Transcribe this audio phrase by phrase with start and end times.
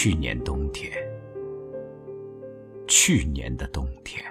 [0.00, 0.92] 去年冬天，
[2.86, 4.24] 去年的冬天，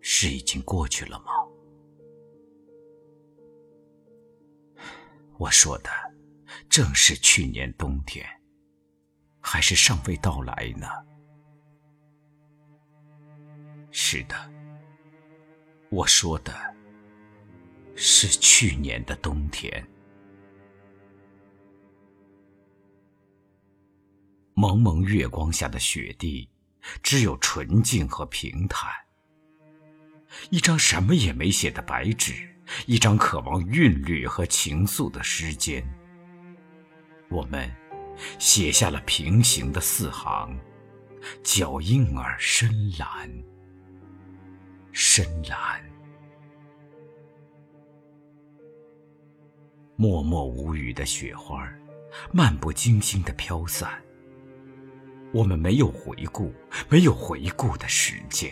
[0.00, 1.32] 是已经过去了吗？
[5.36, 5.90] 我说的
[6.70, 8.24] 正是去年冬天，
[9.40, 10.86] 还是尚未到来呢？
[13.90, 14.36] 是的，
[15.90, 16.52] 我说的
[17.96, 19.84] 是去年的冬天。
[24.60, 26.48] 蒙蒙月光下的雪地，
[27.00, 28.90] 只有纯净和平坦。
[30.50, 32.34] 一张什么也没写的白纸，
[32.84, 35.84] 一张渴望韵律和情愫的诗笺。
[37.28, 37.72] 我们
[38.40, 40.58] 写下了平行的四行，
[41.44, 43.30] 脚印儿深蓝，
[44.90, 45.80] 深蓝。
[49.94, 51.72] 默默无语的雪花，
[52.32, 54.02] 漫不经心的飘散。
[55.32, 56.52] 我们没有回顾，
[56.88, 58.50] 没有回顾的时间。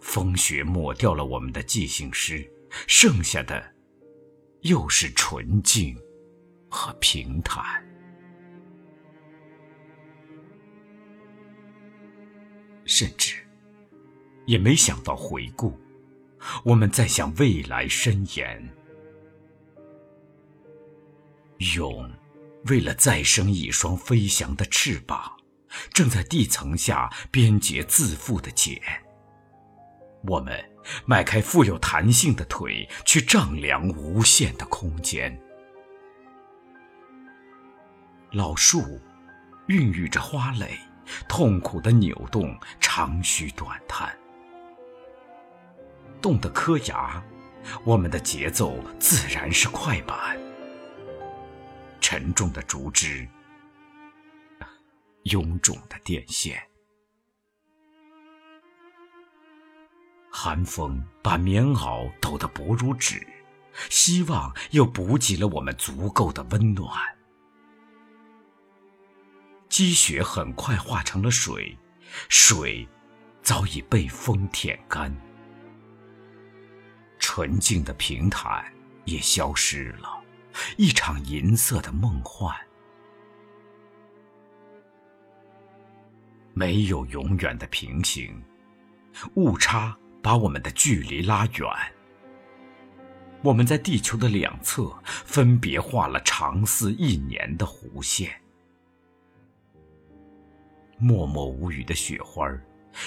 [0.00, 2.48] 风雪抹掉了我们的记性诗，
[2.86, 3.62] 剩下的
[4.62, 5.96] 又是纯净
[6.68, 7.84] 和平坦。
[12.86, 13.36] 甚至
[14.46, 15.78] 也没想到回顾，
[16.64, 18.68] 我们在向未来伸延。
[21.76, 22.10] 永。
[22.66, 25.32] 为了再生一双飞翔的翅膀，
[25.92, 28.80] 正在地层下编结自负的茧。
[30.24, 30.62] 我们
[31.06, 35.40] 迈开富有弹性的腿，去丈量无限的空间。
[38.32, 39.00] 老树
[39.68, 40.78] 孕育着花蕾，
[41.28, 44.14] 痛苦的扭动长吁短叹。
[46.20, 47.22] 冻得磕牙，
[47.82, 50.38] 我们的节奏自然是快板。
[52.00, 53.28] 沉重的竹枝，
[55.24, 56.60] 臃肿的电线，
[60.30, 63.24] 寒风把棉袄抖得薄如纸，
[63.90, 66.90] 希望又补给了我们足够的温暖。
[69.68, 71.76] 积雪很快化成了水，
[72.28, 72.88] 水
[73.42, 75.14] 早已被风舔干，
[77.18, 78.64] 纯净的平坦
[79.04, 80.19] 也消失了。
[80.76, 82.54] 一场银色的梦幻，
[86.52, 88.42] 没有永远的平行，
[89.34, 91.68] 误差把我们的距离拉远。
[93.42, 98.30] 我们在地球的两侧分别画了长似一年的弧线。
[100.98, 102.46] 默默无语的雪花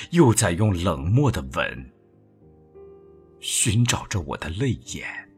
[0.10, 1.92] 又在用冷漠的吻
[3.40, 5.30] 寻找着我的泪眼。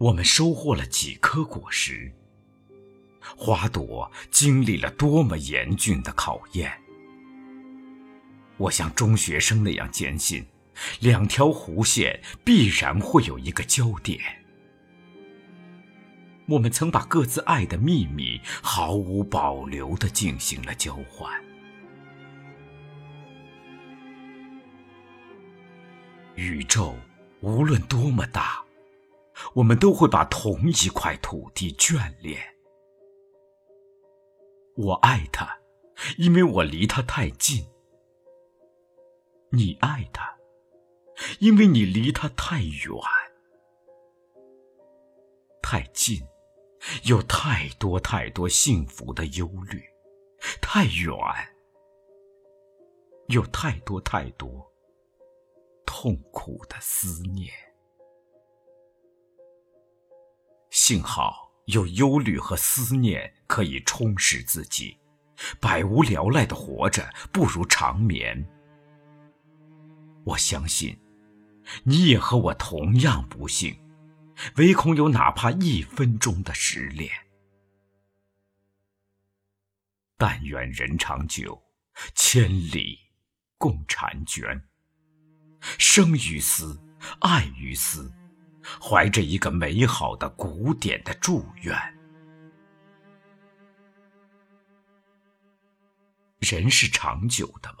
[0.00, 2.10] 我们收获了几颗果实，
[3.36, 6.72] 花朵经历了多么严峻的考验。
[8.56, 10.46] 我像中学生那样坚信，
[11.00, 14.18] 两条弧线必然会有一个交点。
[16.48, 21.30] 我们曾把各自爱的秘密毫无保留的进行了交换。
[26.36, 26.96] 宇宙
[27.42, 28.64] 无论多么大。
[29.54, 32.40] 我们都会把同一块土地眷恋。
[34.76, 35.58] 我爱他，
[36.16, 37.64] 因为我离他太近；
[39.50, 40.38] 你爱他，
[41.38, 42.94] 因为你离他太远。
[45.62, 46.26] 太近，
[47.04, 49.80] 有太多太多幸福的忧虑；
[50.62, 51.14] 太远，
[53.28, 54.72] 有太多太多
[55.84, 57.52] 痛苦的思念。
[60.90, 64.98] 幸好有忧虑和思念可以充实自己，
[65.60, 68.44] 百无聊赖的活着不如长眠。
[70.24, 70.98] 我相信，
[71.84, 73.78] 你也和我同样不幸，
[74.56, 77.08] 唯恐有哪怕一分钟的失恋。
[80.16, 81.62] 但愿人长久，
[82.16, 82.98] 千里
[83.58, 84.60] 共婵娟。
[85.78, 86.82] 生于斯，
[87.20, 88.12] 爱于斯。
[88.80, 91.74] 怀着一个美好的古典的祝愿，
[96.40, 97.78] 人是长久的吗？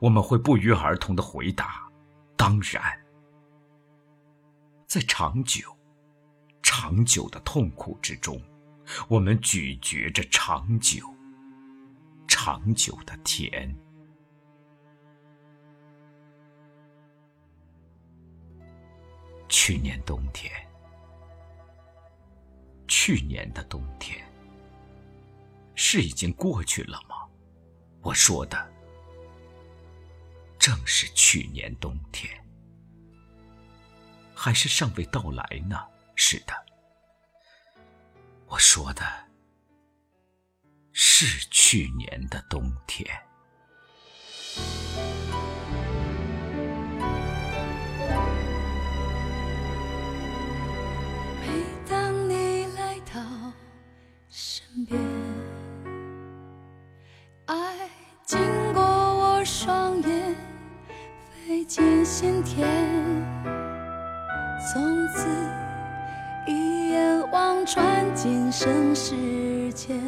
[0.00, 1.88] 我们会不约而同的回答：
[2.36, 2.82] 当然。
[4.86, 5.76] 在长久、
[6.62, 8.40] 长久的痛苦之中，
[9.08, 11.00] 我们咀嚼着长久、
[12.26, 13.76] 长久的甜。
[19.58, 20.52] 去年冬天，
[22.86, 24.22] 去年的冬天，
[25.74, 27.26] 是已经过去了吗？
[28.02, 28.70] 我说的
[30.58, 32.30] 正是去年冬天，
[34.34, 35.88] 还是尚未到来呢？
[36.14, 36.52] 是的，
[38.48, 39.02] 我说的
[40.92, 43.10] 是去年的冬天。
[61.66, 62.66] 飞进心田。
[64.72, 65.26] 从此
[66.46, 67.84] 一眼望穿
[68.14, 69.14] 今生世
[69.72, 70.00] 间，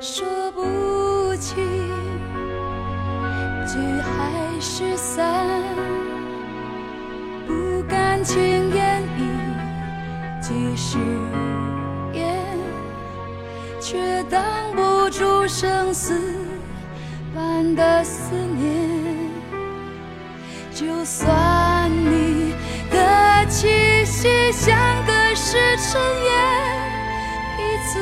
[0.00, 1.62] 说不清
[3.66, 5.46] 聚还是散，
[7.46, 8.40] 不敢轻
[8.74, 10.98] 言一句誓
[12.14, 12.34] 言。
[13.78, 14.42] 却挡
[14.74, 16.18] 不住生死
[17.34, 18.93] 般的思念。
[21.04, 22.54] 就算你
[22.90, 24.74] 的气息像
[25.04, 26.32] 隔世尘烟，
[27.58, 27.92] 一次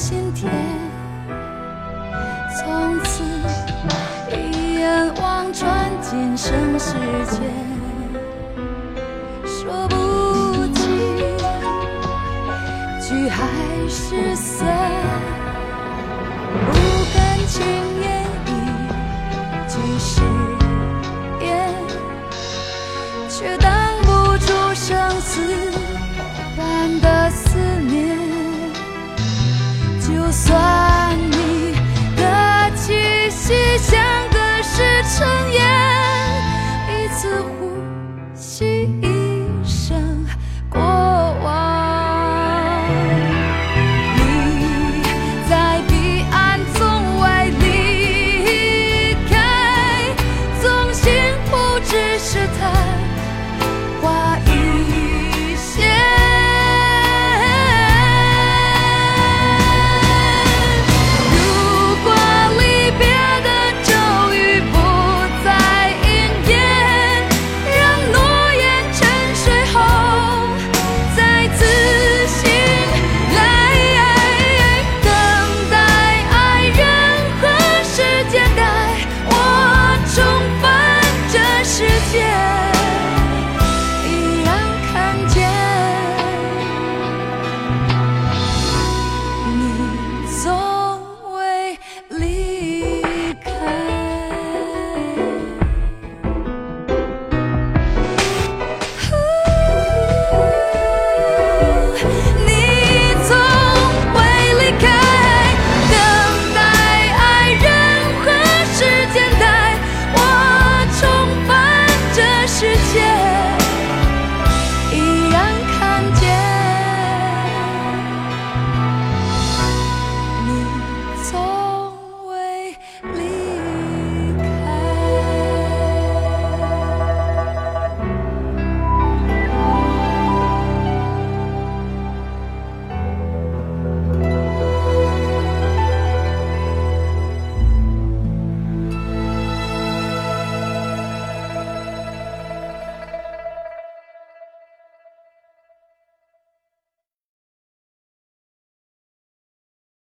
[0.00, 0.50] 心田。
[2.56, 3.22] 从此
[4.34, 6.94] 一眼望穿今生世
[7.26, 7.42] 间，
[9.44, 10.82] 说不清
[12.98, 13.46] 聚还
[13.90, 14.66] 是散，
[16.72, 16.72] 不
[17.14, 17.60] 甘情